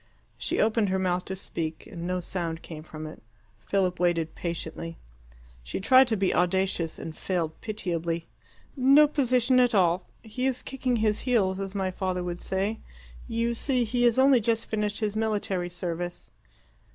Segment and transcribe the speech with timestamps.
[0.39, 3.21] She opened her mouth to speak, and no sound came from it.
[3.59, 4.97] Philip waited patiently.
[5.61, 8.25] She tried to be audacious, and failed pitiably.
[8.75, 10.07] "No position at all.
[10.23, 12.79] He is kicking his heels, as my father would say.
[13.27, 16.31] You see, he has only just finished his military service."